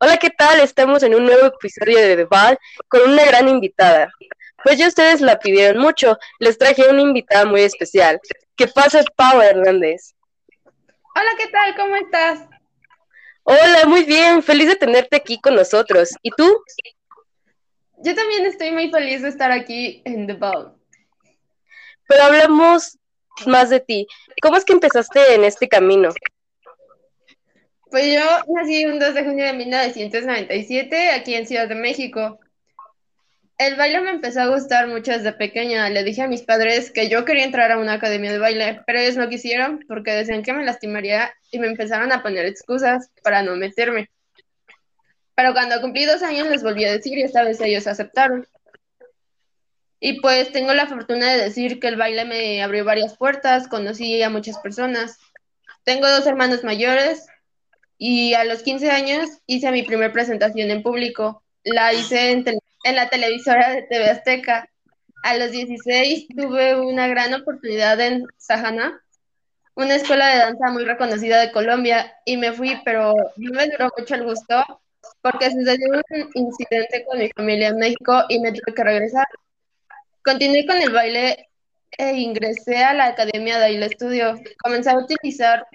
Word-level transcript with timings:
Hola, 0.00 0.16
¿qué 0.16 0.30
tal? 0.30 0.58
Estamos 0.58 1.04
en 1.04 1.14
un 1.14 1.24
nuevo 1.24 1.46
episodio 1.46 1.98
de 1.98 2.16
The 2.16 2.24
Ball 2.24 2.58
con 2.88 3.02
una 3.12 3.24
gran 3.24 3.48
invitada. 3.48 4.12
Pues 4.64 4.76
ya 4.76 4.88
ustedes 4.88 5.20
la 5.20 5.38
pidieron 5.38 5.80
mucho, 5.80 6.18
les 6.40 6.58
traje 6.58 6.88
una 6.90 7.00
invitada 7.00 7.44
muy 7.44 7.60
especial. 7.60 8.20
¿Qué 8.56 8.66
pasa, 8.66 9.04
Pau 9.14 9.40
Hernández? 9.40 10.16
Hola, 10.64 11.30
¿qué 11.38 11.46
tal? 11.46 11.76
¿Cómo 11.76 11.94
estás? 11.94 12.40
Hola, 13.44 13.86
muy 13.86 14.02
bien, 14.02 14.42
feliz 14.42 14.66
de 14.66 14.74
tenerte 14.74 15.14
aquí 15.14 15.40
con 15.40 15.54
nosotros. 15.54 16.10
¿Y 16.22 16.30
tú? 16.30 16.64
Yo 17.98 18.16
también 18.16 18.46
estoy 18.46 18.72
muy 18.72 18.90
feliz 18.90 19.22
de 19.22 19.28
estar 19.28 19.52
aquí 19.52 20.02
en 20.04 20.26
The 20.26 20.34
Ball. 20.34 20.74
Pero 22.08 22.24
hablamos 22.24 22.98
más 23.46 23.70
de 23.70 23.78
ti. 23.78 24.08
¿Cómo 24.42 24.56
es 24.56 24.64
que 24.64 24.72
empezaste 24.72 25.34
en 25.34 25.44
este 25.44 25.68
camino? 25.68 26.08
Pues 27.90 28.12
yo 28.12 28.54
nací 28.54 28.84
un 28.84 28.98
2 28.98 29.14
de 29.14 29.24
junio 29.24 29.44
de 29.44 29.52
1997 29.52 31.10
aquí 31.10 31.34
en 31.34 31.46
Ciudad 31.46 31.68
de 31.68 31.76
México. 31.76 32.40
El 33.58 33.76
baile 33.76 34.00
me 34.00 34.10
empezó 34.10 34.40
a 34.40 34.48
gustar 34.48 34.88
mucho 34.88 35.12
desde 35.12 35.32
pequeña. 35.32 35.88
Le 35.88 36.02
dije 36.02 36.22
a 36.22 36.28
mis 36.28 36.42
padres 36.42 36.90
que 36.90 37.08
yo 37.08 37.24
quería 37.24 37.44
entrar 37.44 37.70
a 37.72 37.78
una 37.78 37.94
academia 37.94 38.32
de 38.32 38.38
baile, 38.38 38.82
pero 38.86 38.98
ellos 38.98 39.16
no 39.16 39.28
quisieron 39.28 39.84
porque 39.88 40.10
decían 40.10 40.42
que 40.42 40.52
me 40.52 40.64
lastimaría 40.64 41.32
y 41.50 41.58
me 41.58 41.68
empezaron 41.68 42.12
a 42.12 42.22
poner 42.22 42.44
excusas 42.44 43.10
para 43.22 43.42
no 43.42 43.56
meterme. 43.56 44.10
Pero 45.36 45.52
cuando 45.52 45.80
cumplí 45.80 46.04
dos 46.06 46.22
años 46.22 46.48
les 46.48 46.62
volví 46.62 46.84
a 46.84 46.92
decir 46.92 47.16
y 47.16 47.22
esta 47.22 47.44
vez 47.44 47.60
ellos 47.60 47.86
aceptaron. 47.86 48.46
Y 50.00 50.20
pues 50.20 50.50
tengo 50.52 50.74
la 50.74 50.86
fortuna 50.86 51.32
de 51.32 51.44
decir 51.44 51.78
que 51.78 51.88
el 51.88 51.96
baile 51.96 52.24
me 52.24 52.62
abrió 52.62 52.84
varias 52.84 53.16
puertas, 53.16 53.68
conocí 53.68 54.22
a 54.22 54.28
muchas 54.28 54.58
personas. 54.58 55.18
Tengo 55.84 56.08
dos 56.10 56.26
hermanos 56.26 56.64
mayores, 56.64 57.26
y 57.98 58.34
a 58.34 58.44
los 58.44 58.62
15 58.62 58.90
años 58.90 59.28
hice 59.46 59.70
mi 59.72 59.82
primera 59.82 60.12
presentación 60.12 60.70
en 60.70 60.82
público. 60.82 61.42
La 61.64 61.92
hice 61.92 62.32
en, 62.32 62.44
la 62.94 63.08
televisora 63.08 63.70
de 63.70 63.82
TV 63.82 64.10
Azteca. 64.10 64.68
A 65.22 65.36
los 65.36 65.50
16 65.50 66.28
tuve 66.36 66.80
una 66.80 67.08
gran 67.08 67.34
oportunidad 67.34 67.98
en 68.00 68.26
Sajana, 68.36 69.02
una 69.74 69.96
escuela 69.96 70.28
de 70.28 70.38
danza 70.38 70.70
muy 70.70 70.84
reconocida 70.84 71.40
de 71.40 71.50
Colombia, 71.50 72.14
y 72.24 72.36
me 72.36 72.52
fui, 72.52 72.80
pero 72.84 73.14
no 73.36 73.52
me 73.52 73.66
duró 73.68 73.90
mucho 73.98 74.14
el 74.14 74.24
gusto 74.24 74.64
porque 75.20 75.50
sucedió 75.50 75.88
un 75.90 76.30
incidente 76.34 77.04
con 77.04 77.18
mi 77.18 77.30
familia 77.30 77.68
en 77.68 77.78
México 77.78 78.24
y 78.28 78.38
me 78.40 78.52
tuve 78.52 78.74
que 78.74 78.84
regresar. 78.84 79.26
Continué 80.24 80.66
con 80.66 80.76
el 80.76 80.92
baile 80.92 81.48
e 81.98 82.12
ingresé 82.16 82.84
a 82.84 82.94
la 82.94 83.06
Academia 83.06 83.54
de 83.54 83.60
Baile 83.62 83.86
Estudio. 83.86 84.40
Comencé 84.62 84.90
a 84.90 84.98
utilizar 84.98 85.66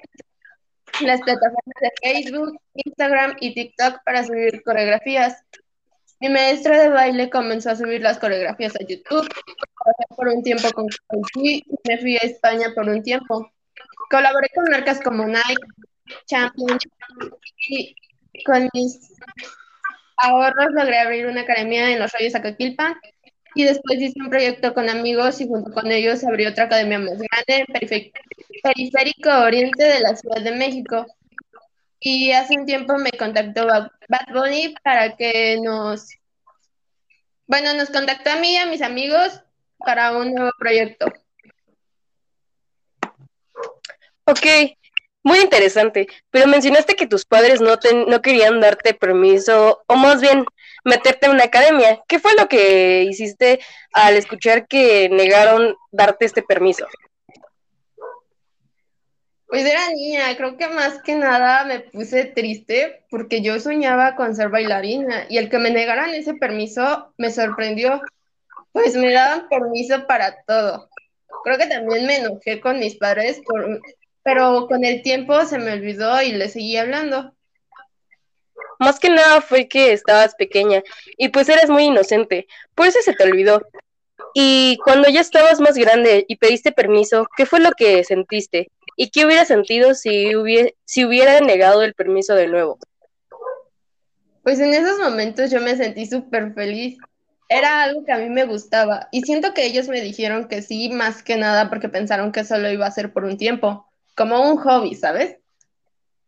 las 1.02 1.22
plataformas 1.22 1.76
de 1.82 1.92
Facebook, 2.02 2.60
Instagram 2.76 3.36
y 3.40 3.54
TikTok 3.54 4.04
para 4.04 4.24
subir 4.24 4.62
coreografías. 4.64 5.44
Mi 6.20 6.30
maestra 6.30 6.80
de 6.80 6.90
baile 6.90 7.30
comenzó 7.30 7.72
a 7.72 7.76
subir 7.76 8.02
las 8.02 8.20
coreografías 8.20 8.76
a 8.76 8.86
YouTube. 8.88 9.28
Por 10.16 10.28
un 10.28 10.44
tiempo 10.44 10.70
con 10.74 10.88
y 11.36 11.64
me 11.88 11.98
fui 11.98 12.16
a 12.18 12.20
España 12.20 12.74
por 12.76 12.88
un 12.88 13.02
tiempo. 13.02 13.52
Colaboré 14.10 14.50
con 14.54 14.66
marcas 14.66 15.02
como 15.02 15.26
Nike, 15.26 15.56
Champion 16.28 16.78
y 17.70 17.96
con 18.46 18.70
mis 18.74 19.14
ahorros 20.18 20.68
logré 20.72 21.00
abrir 21.00 21.26
una 21.26 21.42
academia 21.42 21.90
en 21.90 22.00
los 22.00 22.12
Reyes 22.12 22.36
Acaquilpa 22.36 23.00
y 23.56 23.64
después 23.64 24.00
hice 24.00 24.20
un 24.22 24.30
proyecto 24.30 24.74
con 24.74 24.90
amigos 24.90 25.42
y 25.42 25.48
junto 25.48 25.72
con 25.72 25.92
ellos 25.92 26.24
abrí 26.24 26.46
otra 26.46 26.66
academia 26.66 27.00
más 27.00 27.18
grande 27.18 27.66
en 27.68 28.12
Periférico 28.64 29.30
Oriente 29.30 29.84
de 29.84 30.00
la 30.00 30.16
Ciudad 30.16 30.42
de 30.42 30.52
México. 30.52 31.06
Y 32.00 32.32
hace 32.32 32.58
un 32.58 32.66
tiempo 32.66 32.98
me 32.98 33.12
contactó 33.12 33.68
Bad 33.68 34.34
Bunny 34.34 34.74
para 34.84 35.16
que 35.16 35.60
nos, 35.62 36.10
bueno, 37.46 37.74
nos 37.76 37.90
contactó 37.90 38.32
a 38.32 38.38
mí 38.38 38.54
y 38.54 38.58
a 38.58 38.66
mis 38.66 38.82
amigos 38.82 39.42
para 39.78 40.18
un 40.18 40.34
nuevo 40.34 40.52
proyecto. 40.58 41.06
Ok, 44.24 44.46
muy 45.24 45.40
interesante, 45.40 46.08
pero 46.32 46.48
mencionaste 46.48 46.96
que 46.96 47.06
tus 47.06 47.26
padres 47.26 47.62
no, 47.62 47.78
no 48.08 48.22
querían 48.22 48.60
darte 48.62 48.94
permiso, 48.94 49.84
o 49.88 49.96
más 49.96 50.22
bien 50.22 50.46
meterte 50.84 51.26
en 51.26 51.34
una 51.34 51.46
academia. 51.46 52.02
¿Qué 52.08 52.20
fue 52.20 52.32
lo 52.36 52.48
que 52.48 53.04
hiciste 53.04 53.60
al 53.94 54.16
escuchar 54.16 54.68
que 54.68 55.10
negaron 55.10 55.76
darte 55.92 56.26
este 56.26 56.44
permiso? 56.44 56.86
Pues 59.48 59.66
era 59.66 59.90
niña, 59.90 60.36
creo 60.38 60.56
que 60.56 60.70
más 60.70 61.02
que 61.02 61.14
nada 61.14 61.66
me 61.66 61.82
puse 61.82 62.24
triste 62.24 63.04
porque 63.10 63.42
yo 63.42 63.60
soñaba 63.60 64.16
con 64.16 64.34
ser 64.34 64.48
bailarina 64.48 65.26
y 65.28 65.40
el 65.40 65.50
que 65.50 65.60
me 65.60 65.72
negaran 65.72 66.14
ese 66.14 66.36
permiso 66.36 67.14
me 67.18 67.32
sorprendió, 67.32 68.02
pues 68.72 68.96
me 68.96 69.12
daban 69.12 69.50
permiso 69.50 70.08
para 70.08 70.42
todo. 70.44 70.90
Creo 71.44 71.58
que 71.58 71.68
también 71.68 72.06
me 72.06 72.18
enojé 72.20 72.62
con 72.62 72.80
mis 72.80 72.96
padres, 72.96 73.42
pero 74.24 74.68
con 74.68 74.86
el 74.86 75.02
tiempo 75.02 75.44
se 75.44 75.60
me 75.60 75.74
olvidó 75.74 76.22
y 76.22 76.32
le 76.32 76.48
seguí 76.48 76.78
hablando. 76.78 77.34
Más 78.82 79.00
que 79.00 79.12
nada 79.12 79.42
fue 79.42 79.68
que 79.68 79.94
estabas 79.94 80.34
pequeña 80.34 80.82
y 81.16 81.30
pues 81.30 81.48
eras 81.50 81.70
muy 81.70 81.84
inocente, 81.84 82.48
por 82.74 82.88
eso 82.88 82.98
se 83.04 83.14
te 83.14 83.24
olvidó. 83.26 83.62
Y 84.34 84.80
cuando 84.84 85.08
ya 85.08 85.22
estabas 85.22 85.60
más 85.62 85.78
grande 85.78 86.26
y 86.28 86.38
pediste 86.38 86.72
permiso, 86.72 87.28
¿qué 87.38 87.46
fue 87.46 87.60
lo 87.60 87.70
que 87.74 88.04
sentiste? 88.04 88.72
¿Y 88.96 89.12
qué 89.12 89.28
hubiera 89.28 89.46
sentido 89.46 89.94
si 89.94 90.36
hubiera, 90.36 90.72
si 90.84 91.06
hubiera 91.06 91.40
negado 91.42 91.84
el 91.84 91.94
permiso 91.94 92.34
de 92.34 92.48
nuevo? 92.48 92.80
Pues 94.42 94.60
en 94.60 94.74
esos 94.74 94.98
momentos 94.98 95.52
yo 95.52 95.62
me 95.62 95.76
sentí 95.76 96.08
súper 96.08 96.56
feliz. 96.56 96.98
Era 97.50 97.84
algo 97.84 98.04
que 98.04 98.14
a 98.14 98.18
mí 98.18 98.30
me 98.30 98.46
gustaba 98.46 99.10
y 99.12 99.22
siento 99.22 99.54
que 99.54 99.68
ellos 99.68 99.90
me 99.90 100.02
dijeron 100.02 100.48
que 100.48 100.64
sí, 100.64 100.90
más 100.90 101.22
que 101.22 101.38
nada 101.38 101.70
porque 101.70 101.88
pensaron 101.88 102.32
que 102.32 102.46
solo 102.46 102.72
iba 102.72 102.88
a 102.88 102.92
ser 102.92 103.14
por 103.14 103.26
un 103.26 103.38
tiempo, 103.38 103.86
como 104.16 104.42
un 104.42 104.58
hobby, 104.58 104.96
¿sabes? 104.96 105.38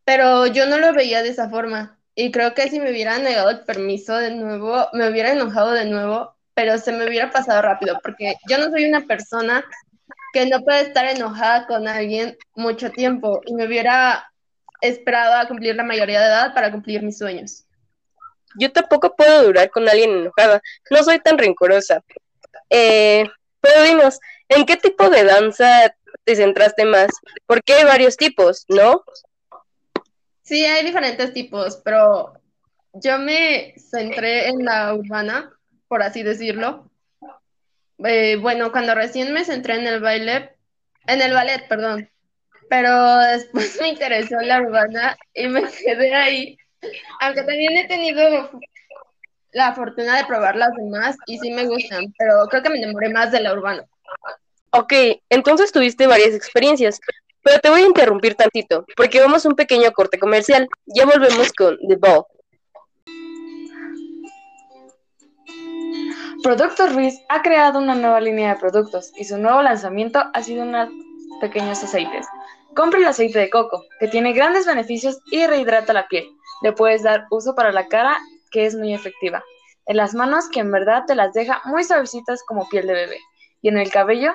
Pero 0.06 0.46
yo 0.46 0.68
no 0.68 0.78
lo 0.78 0.94
veía 0.94 1.24
de 1.24 1.30
esa 1.30 1.50
forma. 1.50 1.98
Y 2.16 2.32
creo 2.32 2.54
que 2.54 2.70
si 2.70 2.80
me 2.80 2.92
hubieran 2.92 3.24
negado 3.24 3.50
el 3.50 3.66
permiso 3.66 4.16
de 4.16 4.32
nuevo, 4.32 4.88
me 4.94 5.10
hubiera 5.10 5.32
enojado 5.32 5.72
de 5.72 5.86
nuevo, 5.86 6.36
pero 6.54 6.78
se 6.78 6.92
me 6.92 7.08
hubiera 7.08 7.32
pasado 7.32 7.62
rápido, 7.62 8.00
porque 8.04 8.36
yo 8.48 8.58
no 8.60 8.70
soy 8.70 8.86
una 8.86 9.02
persona 9.02 9.66
que 10.34 10.46
no 10.46 10.62
puede 10.62 10.82
estar 10.82 11.06
enojada 11.06 11.66
con 11.68 11.88
alguien 11.88 12.38
mucho 12.56 12.92
tiempo 12.92 13.42
y 13.46 13.54
me 13.54 13.66
hubiera 13.66 14.32
esperado 14.82 15.36
a 15.36 15.48
cumplir 15.48 15.76
la 15.76 15.84
mayoría 15.84 16.20
de 16.20 16.28
edad 16.28 16.54
para 16.54 16.72
cumplir 16.72 17.02
mis 17.02 17.18
sueños. 17.18 17.66
Yo 18.60 18.72
tampoco 18.72 19.16
puedo 19.16 19.44
durar 19.44 19.70
con 19.72 19.88
alguien 19.88 20.12
enojada, 20.12 20.62
no 20.92 21.04
soy 21.04 21.20
tan 21.20 21.38
rencorosa. 21.38 22.04
Eh, 22.70 23.24
pero 23.62 23.84
dinos, 23.84 24.20
¿en 24.50 24.66
qué 24.66 24.76
tipo 24.76 25.10
de 25.10 25.24
danza 25.24 25.96
te 26.24 26.36
centraste 26.36 26.86
más? 26.86 27.10
Porque 27.46 27.74
hay 27.74 27.86
varios 27.86 28.18
tipos, 28.18 28.66
¿no? 28.68 29.04
Sí, 30.44 30.66
hay 30.66 30.86
diferentes 30.86 31.34
tipos, 31.34 31.78
pero 31.78 32.34
yo 32.94 33.18
me 33.18 33.74
centré 33.78 34.50
en 34.50 34.66
la 34.66 34.94
urbana, 34.94 35.52
por 35.88 36.04
así 36.04 36.22
decirlo. 36.22 36.92
Eh, 38.04 38.36
bueno, 38.36 38.72
cuando 38.72 38.94
recién 38.94 39.34
me 39.34 39.46
centré 39.46 39.76
en 39.76 39.88
el 39.88 40.02
baile, 40.02 40.56
en 41.08 41.22
el 41.22 41.34
ballet, 41.34 41.66
perdón, 41.68 42.10
pero 42.70 43.18
después 43.32 43.80
me 43.80 43.90
interesó 43.90 44.36
la 44.42 44.62
urbana 44.62 45.18
y 45.34 45.48
me 45.48 45.64
quedé 45.64 46.14
ahí. 46.14 46.58
Aunque 47.22 47.44
también 47.44 47.78
he 47.78 47.88
tenido 47.88 48.52
la 49.54 49.74
fortuna 49.74 50.18
de 50.18 50.26
probar 50.26 50.58
las 50.58 50.72
demás 50.76 51.16
y 51.26 51.40
sí 51.40 51.52
me 51.52 51.66
gustan, 51.66 52.14
pero 52.18 52.46
creo 52.50 52.64
que 52.64 52.70
me 52.70 52.80
enamoré 52.80 53.10
más 53.10 53.32
de 53.32 53.40
la 53.40 53.54
urbana. 53.54 53.86
Ok, 54.72 54.92
entonces 55.30 55.72
tuviste 55.72 56.08
varias 56.08 56.34
experiencias, 56.34 57.00
pero 57.44 57.60
te 57.60 57.70
voy 57.70 57.82
a 57.82 57.88
interrumpir 57.88 58.36
tantito, 58.36 58.86
porque 58.96 59.20
vamos 59.20 59.46
a 59.46 59.50
un 59.50 59.56
pequeño 59.56 59.92
corte 59.92 60.18
comercial. 60.18 60.68
Ya 60.86 61.06
volvemos 61.06 61.52
con 61.54 61.78
The 61.88 61.98
Ball. 61.98 62.24
Productos 66.42 66.94
Ruiz 66.94 67.22
ha 67.30 67.42
creado 67.42 67.80
una 67.80 67.96
nueva 67.96 68.20
línea 68.20 68.54
de 68.54 68.60
productos 68.60 69.14
y 69.16 69.24
su 69.24 69.38
nuevo 69.38 69.62
lanzamiento 69.62 70.24
ha 70.34 70.44
sido 70.44 70.64
unos 70.64 70.90
pequeños 71.40 71.82
aceites. 71.84 72.26
Compre 72.76 73.00
el 73.00 73.06
aceite 73.06 73.40
de 73.40 73.50
coco, 73.50 73.86
que 74.00 74.08
tiene 74.08 74.34
grandes 74.34 74.66
beneficios 74.66 75.20
y 75.32 75.46
rehidrata 75.46 75.94
la 75.94 76.08
piel. 76.08 76.26
Le 76.62 76.74
puedes 76.74 77.04
dar 77.04 77.28
uso 77.30 77.56
para 77.56 77.72
la 77.72 77.88
cara, 77.88 78.18
que 78.52 78.66
es 78.66 78.76
muy 78.76 78.94
efectiva. 78.94 79.44
En 79.86 79.98
las 79.98 80.14
manos, 80.16 80.50
que 80.50 80.62
en 80.62 80.72
verdad 80.72 81.04
te 81.06 81.16
las 81.16 81.34
deja 81.34 81.62
muy 81.66 81.84
suavecitas 81.84 82.44
como 82.44 82.68
piel 82.68 82.88
de 82.88 82.94
bebé. 82.94 83.18
Y 83.62 83.70
en 83.70 83.78
el 83.78 83.92
cabello, 83.92 84.34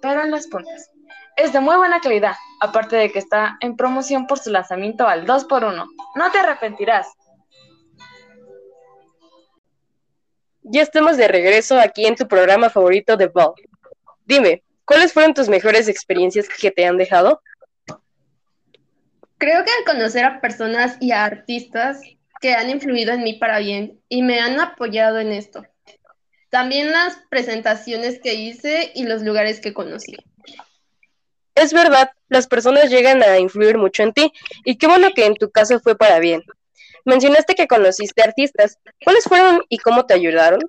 pero 0.00 0.22
en 0.22 0.30
las 0.30 0.46
puntas. 0.46 0.90
Es 1.36 1.52
de 1.52 1.60
muy 1.60 1.76
buena 1.76 2.00
calidad, 2.00 2.34
aparte 2.60 2.96
de 2.96 3.10
que 3.10 3.18
está 3.18 3.56
en 3.60 3.76
promoción 3.76 4.26
por 4.26 4.38
su 4.38 4.50
lanzamiento 4.50 5.08
al 5.08 5.26
2x1. 5.26 5.86
No 6.14 6.30
te 6.30 6.38
arrepentirás. 6.38 7.08
Ya 10.62 10.82
estamos 10.82 11.16
de 11.16 11.28
regreso 11.28 11.78
aquí 11.78 12.06
en 12.06 12.14
tu 12.14 12.26
programa 12.28 12.70
favorito 12.70 13.16
de 13.16 13.26
Ball. 13.26 13.54
Dime, 14.24 14.62
¿cuáles 14.84 15.12
fueron 15.12 15.34
tus 15.34 15.48
mejores 15.48 15.88
experiencias 15.88 16.48
que 16.48 16.70
te 16.70 16.86
han 16.86 16.96
dejado? 16.96 17.42
Creo 19.36 19.64
que 19.64 19.70
al 19.72 19.84
conocer 19.84 20.24
a 20.24 20.40
personas 20.40 20.96
y 21.00 21.12
a 21.12 21.24
artistas 21.24 22.00
que 22.40 22.54
han 22.54 22.70
influido 22.70 23.12
en 23.12 23.24
mí 23.24 23.34
para 23.34 23.58
bien 23.58 24.00
y 24.08 24.22
me 24.22 24.40
han 24.40 24.60
apoyado 24.60 25.18
en 25.18 25.32
esto. 25.32 25.64
También 26.48 26.92
las 26.92 27.18
presentaciones 27.28 28.20
que 28.20 28.34
hice 28.34 28.92
y 28.94 29.04
los 29.04 29.22
lugares 29.22 29.60
que 29.60 29.74
conocí. 29.74 30.16
Es 31.54 31.72
verdad, 31.72 32.10
las 32.28 32.46
personas 32.46 32.90
llegan 32.90 33.22
a 33.22 33.38
influir 33.38 33.78
mucho 33.78 34.02
en 34.02 34.12
ti 34.12 34.32
y 34.64 34.76
qué 34.76 34.86
bueno 34.86 35.10
que 35.14 35.24
en 35.24 35.34
tu 35.34 35.50
caso 35.50 35.78
fue 35.80 35.96
para 35.96 36.18
bien. 36.18 36.42
Mencionaste 37.04 37.54
que 37.54 37.68
conociste 37.68 38.22
artistas. 38.22 38.78
¿Cuáles 39.02 39.24
fueron 39.24 39.62
y 39.68 39.78
cómo 39.78 40.06
te 40.06 40.14
ayudaron? 40.14 40.60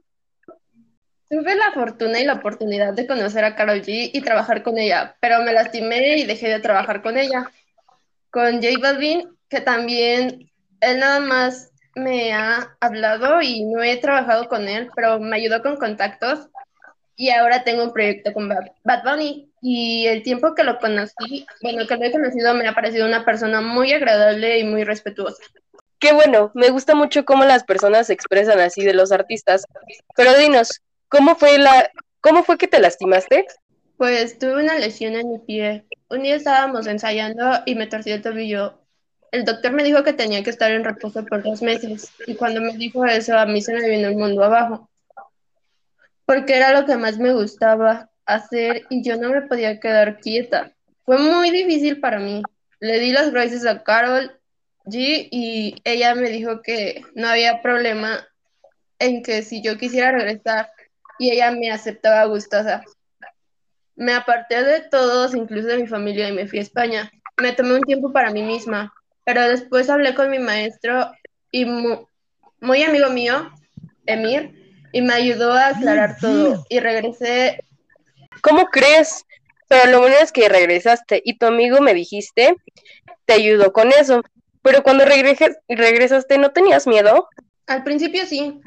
Tuve 1.30 1.56
la 1.56 1.72
fortuna 1.72 2.20
y 2.20 2.26
la 2.26 2.34
oportunidad 2.34 2.94
de 2.94 3.08
conocer 3.08 3.46
a 3.46 3.56
Carol 3.56 3.82
G 3.82 4.12
y 4.14 4.22
trabajar 4.22 4.62
con 4.62 4.78
ella, 4.78 5.16
pero 5.20 5.42
me 5.42 5.54
lastimé 5.54 6.18
y 6.18 6.26
dejé 6.26 6.50
de 6.50 6.60
trabajar 6.60 7.02
con 7.02 7.18
ella. 7.18 7.52
Con 8.30 8.62
J 8.62 8.78
Balvin, 8.80 9.36
que 9.50 9.62
también 9.62 10.52
él 10.82 11.00
nada 11.00 11.20
más 11.20 11.72
me 11.96 12.34
ha 12.34 12.76
hablado 12.80 13.42
y 13.42 13.64
no 13.64 13.82
he 13.82 13.98
trabajado 13.98 14.50
con 14.50 14.68
él, 14.68 14.90
pero 14.96 15.20
me 15.20 15.38
ayudó 15.38 15.64
con 15.64 15.78
contactos 15.78 16.48
y 17.16 17.30
ahora 17.30 17.64
tengo 17.64 17.84
un 17.84 17.94
proyecto 17.94 18.34
con 18.34 18.50
Bad 18.50 19.04
Bunny 19.04 19.50
y 19.68 20.06
el 20.06 20.22
tiempo 20.22 20.54
que 20.54 20.64
lo 20.64 20.78
conocí, 20.78 21.48
bueno, 21.64 21.88
que 21.88 21.98
lo 21.98 22.06
he 22.06 22.12
conocido 22.12 22.54
me 22.54 22.68
ha 22.68 22.76
parecido 22.76 23.08
una 23.08 23.26
persona 23.26 23.62
muy 23.62 23.92
agradable 23.94 24.60
y 24.60 24.64
muy 24.64 24.84
respetuosa. 24.84 25.42
Qué 25.98 26.14
bueno, 26.14 26.52
me 26.54 26.70
gusta 26.70 26.94
mucho 26.94 27.26
cómo 27.26 27.46
las 27.46 27.64
personas 27.64 28.06
se 28.06 28.14
expresan 28.14 28.60
así 28.60 28.84
de 28.84 28.94
los 28.94 29.12
artistas. 29.12 29.66
Pero 30.16 30.38
dinos, 30.38 30.84
¿cómo 31.10 31.36
fue 31.36 31.58
la 31.58 31.90
cómo 32.22 32.44
fue 32.44 32.60
que 32.60 32.68
te 32.68 32.80
lastimaste? 32.80 33.48
Pues 33.98 34.38
tuve 34.38 34.62
una 34.62 34.78
lesión 34.78 35.16
en 35.16 35.32
mi 35.32 35.40
pie. 35.40 35.86
Un 36.12 36.22
día 36.22 36.36
estábamos 36.36 36.86
ensayando 36.86 37.64
y 37.66 37.74
me 37.74 37.88
torcí 37.88 38.12
el 38.12 38.22
tobillo 38.22 38.78
el 39.32 39.46
doctor 39.46 39.72
me 39.72 39.84
dijo 39.84 40.04
que 40.04 40.14
tenía 40.14 40.44
que 40.44 40.52
estar 40.52 40.72
en 40.72 40.84
reposo 40.84 41.26
por 41.26 41.44
dos 41.44 41.62
meses 41.64 42.10
y 42.26 42.36
cuando 42.36 42.62
me 42.62 42.78
dijo 42.78 43.04
eso 43.06 43.38
a 43.38 43.46
mí 43.46 43.62
se 43.62 43.74
me 43.74 43.90
vino 43.90 44.08
el 44.08 44.16
mundo 44.16 44.44
abajo, 44.44 44.90
porque 46.26 46.56
era 46.56 46.72
lo 46.72 46.86
que 46.86 46.96
más 46.96 47.18
me 47.18 47.34
gustaba 47.34 48.10
hacer 48.25 48.86
y 48.89 49.04
yo 49.04 49.18
no 49.18 49.30
me 49.30 49.42
podía 49.44 49.80
quedar 49.80 50.19
quieta. 50.19 50.72
Fue 51.04 51.18
muy 51.18 51.51
difícil 51.51 52.00
para 52.00 52.19
mí. 52.19 52.42
Le 52.80 53.00
di 53.00 53.12
las 53.12 53.31
gracias 53.31 53.66
a 53.66 53.83
Carol 53.83 54.39
G 54.86 55.27
y 55.31 55.75
ella 55.83 56.16
me 56.16 56.30
dijo 56.30 56.62
que 56.62 57.01
no 57.16 57.27
había 57.27 57.62
problema 57.62 58.27
en 59.00 59.24
que 59.24 59.42
si 59.42 59.62
yo 59.62 59.77
quisiera 59.77 60.12
regresar 60.12 60.69
y 61.19 61.31
ella 61.31 61.51
me 61.51 61.72
aceptaba 61.72 62.25
gustosa. 62.25 62.83
Me 63.95 64.13
aparté 64.13 64.63
de 64.63 64.81
todos, 64.81 65.33
incluso 65.33 65.68
de 65.68 65.77
mi 65.77 65.88
familia, 65.88 66.27
y 66.27 66.33
me 66.33 66.48
fui 66.48 66.60
a 66.60 66.63
España. 66.63 67.12
Me 67.38 67.54
tomé 67.54 67.75
un 67.75 67.81
tiempo 67.81 68.12
para 68.12 68.31
mí 68.31 68.44
misma, 68.44 68.94
pero 69.24 69.48
después 69.48 69.89
hablé 69.89 70.13
con 70.16 70.30
mi 70.30 70.39
maestro 70.39 71.12
y 71.51 71.66
muy, 71.66 72.83
amigo 72.83 73.10
mío, 73.10 73.50
Emir, 74.06 74.81
y 74.92 75.01
me 75.01 75.13
ayudó 75.13 75.54
a 75.54 75.68
aclarar 75.68 76.18
todo 76.19 76.66
y 76.69 76.80
regresé. 76.80 77.65
¿Cómo 78.42 78.66
crees? 78.68 79.26
Pero 79.68 79.92
lo 79.92 80.00
bueno 80.00 80.16
es 80.22 80.32
que 80.32 80.48
regresaste 80.50 81.22
y 81.24 81.38
tu 81.38 81.46
amigo 81.48 81.82
me 81.82 81.94
dijiste, 81.94 82.56
te 83.26 83.34
ayudó 83.34 83.74
con 83.74 83.90
eso. 83.90 84.22
Pero 84.62 84.84
cuando 84.84 85.06
regresaste, 85.06 86.38
¿no 86.38 86.52
tenías 86.52 86.88
miedo? 86.88 87.30
Al 87.68 87.84
principio 87.84 88.26
sí. 88.26 88.62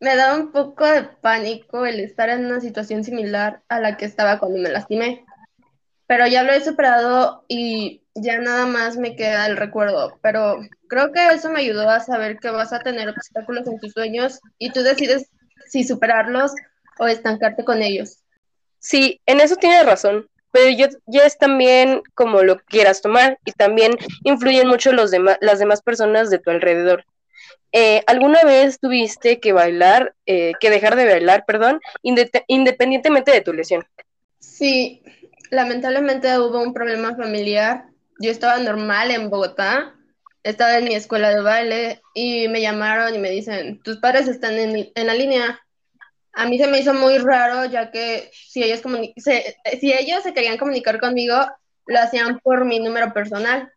Me 0.00 0.16
daba 0.16 0.36
un 0.36 0.50
poco 0.50 0.84
de 0.84 1.04
pánico 1.04 1.86
el 1.86 2.00
estar 2.00 2.28
en 2.28 2.46
una 2.46 2.60
situación 2.60 3.04
similar 3.04 3.62
a 3.68 3.78
la 3.78 3.96
que 3.96 4.04
estaba 4.04 4.38
cuando 4.38 4.58
me 4.58 4.68
lastimé. 4.68 5.24
Pero 6.08 6.26
ya 6.26 6.42
lo 6.42 6.52
he 6.52 6.60
superado 6.60 7.44
y 7.46 8.02
ya 8.14 8.38
nada 8.38 8.66
más 8.66 8.96
me 8.96 9.16
queda 9.16 9.46
el 9.46 9.56
recuerdo, 9.56 10.18
pero 10.22 10.58
creo 10.88 11.12
que 11.12 11.26
eso 11.28 11.50
me 11.50 11.60
ayudó 11.60 11.88
a 11.88 12.00
saber 12.00 12.38
que 12.38 12.50
vas 12.50 12.72
a 12.72 12.80
tener 12.80 13.08
obstáculos 13.08 13.66
en 13.66 13.78
tus 13.78 13.92
sueños 13.92 14.40
y 14.58 14.70
tú 14.70 14.82
decides 14.82 15.30
si 15.68 15.84
superarlos 15.84 16.52
o 16.98 17.06
estancarte 17.06 17.64
con 17.64 17.80
ellos. 17.80 18.21
Sí, 18.82 19.20
en 19.26 19.40
eso 19.40 19.56
tienes 19.56 19.86
razón, 19.86 20.28
pero 20.50 20.68
yo, 20.70 20.86
ya 21.06 21.24
es 21.24 21.38
también 21.38 22.02
como 22.14 22.42
lo 22.42 22.58
quieras 22.58 23.00
tomar 23.00 23.38
y 23.44 23.52
también 23.52 23.96
influyen 24.24 24.68
mucho 24.68 24.92
los 24.92 25.10
las 25.40 25.58
demás 25.58 25.80
personas 25.80 26.28
de 26.28 26.38
tu 26.38 26.50
alrededor. 26.50 27.04
Eh, 27.72 28.02
¿Alguna 28.06 28.42
vez 28.42 28.78
tuviste 28.78 29.40
que 29.40 29.52
bailar, 29.52 30.14
eh, 30.26 30.52
que 30.60 30.68
dejar 30.68 30.96
de 30.96 31.06
bailar, 31.06 31.44
perdón, 31.46 31.80
independientemente 32.02 33.30
de 33.30 33.40
tu 33.40 33.54
lesión? 33.54 33.86
Sí, 34.40 35.02
lamentablemente 35.50 36.38
hubo 36.38 36.60
un 36.60 36.74
problema 36.74 37.16
familiar 37.16 37.86
yo 38.22 38.30
estaba 38.30 38.58
normal 38.58 39.10
en 39.10 39.30
Bogotá, 39.30 39.94
estaba 40.44 40.78
en 40.78 40.84
mi 40.84 40.94
escuela 40.94 41.30
de 41.30 41.40
baile 41.40 42.02
y 42.14 42.46
me 42.48 42.60
llamaron 42.60 43.14
y 43.14 43.18
me 43.18 43.30
dicen, 43.30 43.80
tus 43.82 43.98
padres 43.98 44.28
están 44.28 44.54
en, 44.54 44.92
la 44.94 45.14
línea. 45.14 45.60
A 46.34 46.46
mí 46.46 46.58
se 46.58 46.66
me 46.66 46.78
hizo 46.78 46.94
muy 46.94 47.18
raro, 47.18 47.66
ya 47.66 47.90
que 47.90 48.30
si 48.32 48.62
ellos, 48.62 48.80
se, 49.16 49.56
si 49.80 49.92
ellos 49.92 50.22
se 50.22 50.32
querían 50.32 50.56
comunicar 50.56 50.98
conmigo, 50.98 51.34
lo 51.86 51.98
hacían 51.98 52.38
por 52.40 52.64
mi 52.64 52.78
número 52.78 53.12
personal. 53.12 53.72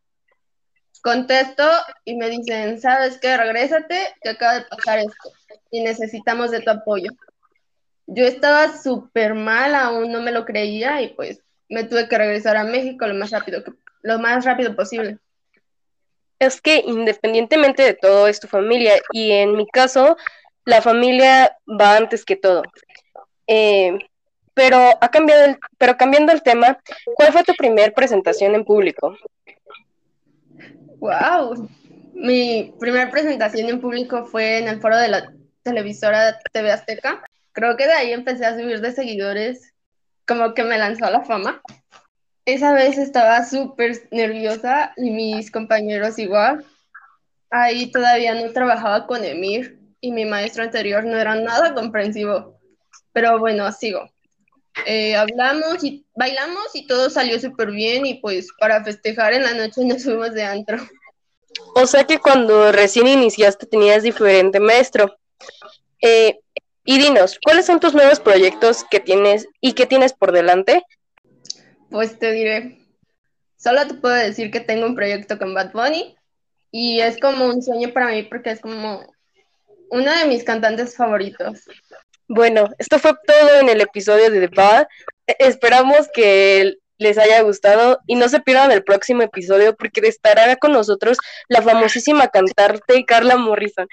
Contesto 1.02 1.64
y 2.04 2.16
me 2.16 2.30
dicen, 2.30 2.80
¿sabes 2.82 3.20
qué? 3.20 3.38
Regrésate, 3.38 4.16
que 4.22 4.30
acaba 4.30 4.56
de 4.56 4.66
pasar 4.66 5.00
esto 5.00 5.32
y 5.70 5.84
necesitamos 5.84 6.52
de 6.52 6.62
tu 6.62 6.72
apoyo. 6.72 7.12
Yo 8.08 8.26
estaba 8.26 8.78
súper 8.78 9.34
mal, 9.34 9.76
aún 9.76 10.12
no 10.12 10.22
me 10.22 10.32
lo 10.32 10.46
creía 10.46 11.02
y 11.02 11.10
pues 11.10 11.42
me 11.70 11.84
tuve 11.84 12.08
que 12.08 12.18
regresar 12.18 12.58
a 12.58 12.64
México 12.64 13.08
lo 13.08 13.16
más 13.16 13.32
rápido 13.32 13.64
que 13.64 13.72
lo 14.06 14.20
más 14.20 14.46
rápido 14.46 14.76
posible. 14.76 15.18
Es 16.38 16.62
que 16.62 16.84
independientemente 16.86 17.82
de 17.82 17.94
todo 17.96 18.28
es 18.28 18.40
tu 18.40 18.48
familia 18.48 18.94
y 19.12 19.32
en 19.32 19.56
mi 19.56 19.68
caso 19.68 20.16
la 20.66 20.82
familia 20.82 21.56
va 21.68 21.96
antes 21.96 22.26
que 22.26 22.36
todo. 22.36 22.64
Eh, 23.48 23.98
pero 24.54 24.78
ha 25.00 25.10
cambiado 25.10 25.46
el, 25.46 25.58
pero 25.78 25.98
cambiando 25.98 26.32
el 26.32 26.42
tema, 26.42 26.80
¿cuál 27.16 27.32
fue 27.32 27.44
tu 27.44 27.54
primer 27.54 27.94
presentación 27.94 28.56
en 28.56 28.66
público? 28.66 29.16
Wow, 30.98 31.70
mi 32.14 32.74
primera 32.80 33.12
presentación 33.12 33.70
en 33.70 33.82
público 33.82 34.26
fue 34.26 34.60
en 34.60 34.68
el 34.68 34.82
foro 34.82 34.98
de 34.98 35.10
la 35.10 35.34
televisora 35.62 36.40
TV 36.52 36.72
Azteca. 36.72 37.24
Creo 37.52 37.76
que 37.78 37.86
de 37.86 37.94
ahí 37.94 38.14
empecé 38.14 38.46
a 38.46 38.58
subir 38.58 38.82
de 38.82 38.92
seguidores, 38.92 39.74
como 40.26 40.54
que 40.54 40.64
me 40.64 40.78
lanzó 40.78 41.06
a 41.06 41.12
la 41.12 41.24
fama. 41.24 41.62
Esa 42.46 42.74
vez 42.74 42.98
estaba 42.98 43.44
súper 43.44 44.08
nerviosa 44.12 44.94
y 44.98 45.12
mis 45.12 45.52
compañeros 45.52 46.18
igual. 46.18 46.66
Ahí 47.50 47.92
todavía 47.92 48.34
no 48.36 48.52
trabajaba 48.52 49.06
con 49.06 49.24
Emir 49.24 49.85
y 50.06 50.12
mi 50.12 50.24
maestro 50.24 50.62
anterior 50.62 51.04
no 51.04 51.18
era 51.18 51.34
nada 51.34 51.74
comprensivo. 51.74 52.60
Pero 53.12 53.40
bueno, 53.40 53.72
sigo. 53.72 54.08
Eh, 54.86 55.16
hablamos 55.16 55.84
y 55.84 56.06
bailamos 56.14 56.76
y 56.76 56.86
todo 56.86 57.10
salió 57.10 57.40
súper 57.40 57.72
bien 57.72 58.06
y 58.06 58.16
pues 58.16 58.50
para 58.60 58.84
festejar 58.84 59.34
en 59.34 59.44
la 59.44 59.54
noche 59.54 59.84
nos 59.84 60.04
fuimos 60.04 60.34
de 60.34 60.44
antro. 60.44 60.78
O 61.74 61.88
sea 61.88 62.04
que 62.04 62.20
cuando 62.20 62.72
recién 62.72 63.08
iniciaste 63.08 63.66
tenías 63.66 64.04
diferente 64.04 64.60
maestro. 64.60 65.18
Eh, 66.02 66.40
y 66.84 67.00
dinos, 67.00 67.40
¿cuáles 67.44 67.66
son 67.66 67.80
tus 67.80 67.96
nuevos 67.96 68.20
proyectos 68.20 68.84
que 68.92 69.00
tienes 69.00 69.48
y 69.60 69.74
que 69.74 69.88
tienes 69.88 70.14
por 70.14 70.32
delante? 70.32 70.84
Pues 71.90 72.20
te 72.20 72.32
diré, 72.32 72.78
solo 73.58 73.88
te 73.88 73.96
puedo 73.96 74.14
decir 74.14 74.52
que 74.52 74.60
tengo 74.60 74.86
un 74.86 74.94
proyecto 74.94 75.40
con 75.40 75.56
Bad 75.56 75.72
Bunny 75.72 76.16
y 76.70 77.00
es 77.00 77.20
como 77.20 77.46
un 77.46 77.64
sueño 77.64 77.92
para 77.92 78.10
mí 78.10 78.22
porque 78.22 78.52
es 78.52 78.60
como 78.60 79.15
uno 79.90 80.12
de 80.18 80.26
mis 80.26 80.44
cantantes 80.44 80.96
favoritos. 80.96 81.62
Bueno, 82.28 82.70
esto 82.78 83.00
fue 83.00 83.14
todo 83.26 83.60
en 83.60 83.70
el 83.70 83.82
episodio 83.82 84.30
de 84.32 84.48
The 84.48 84.56
Bad. 84.56 84.88
E-, 85.28 85.36
esperamos 85.40 86.10
que 86.14 86.76
les 86.98 87.18
haya 87.18 87.42
gustado 87.42 88.00
y 88.08 88.16
no 88.16 88.30
se 88.30 88.40
pierdan 88.40 88.72
el 88.72 88.84
próximo 88.84 89.22
episodio 89.22 89.76
porque 89.76 90.02
estará 90.08 90.56
con 90.56 90.72
nosotros 90.72 91.18
la 91.50 91.62
famosísima 91.62 92.30
cantante 92.30 93.04
Carla 93.06 93.36
Morrison. 93.36 93.88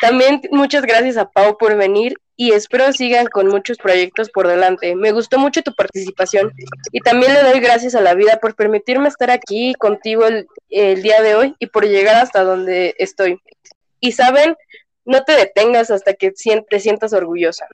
También 0.00 0.40
muchas 0.50 0.82
gracias 0.82 1.16
a 1.16 1.28
Pau 1.28 1.58
por 1.58 1.76
venir 1.76 2.14
y 2.36 2.52
espero 2.52 2.90
sigan 2.92 3.26
con 3.26 3.48
muchos 3.48 3.76
proyectos 3.76 4.30
por 4.30 4.48
delante. 4.48 4.96
Me 4.96 5.12
gustó 5.12 5.38
mucho 5.38 5.62
tu 5.62 5.74
participación 5.74 6.52
y 6.90 7.00
también 7.00 7.34
le 7.34 7.42
doy 7.42 7.60
gracias 7.60 7.94
a 7.94 8.00
la 8.00 8.14
vida 8.14 8.38
por 8.40 8.54
permitirme 8.54 9.08
estar 9.08 9.30
aquí 9.30 9.74
contigo 9.74 10.26
el, 10.26 10.46
el 10.70 11.02
día 11.02 11.20
de 11.20 11.34
hoy 11.34 11.54
y 11.58 11.66
por 11.66 11.86
llegar 11.86 12.16
hasta 12.16 12.42
donde 12.42 12.94
estoy. 12.98 13.38
Y 14.00 14.12
saben, 14.12 14.56
no 15.04 15.22
te 15.24 15.32
detengas 15.32 15.90
hasta 15.90 16.14
que 16.14 16.32
te 16.68 16.80
sientas 16.80 17.12
orgullosa. 17.12 17.66